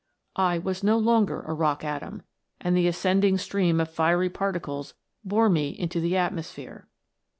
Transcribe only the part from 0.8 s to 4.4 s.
no longer a rock atom, and the ascending stream of fiery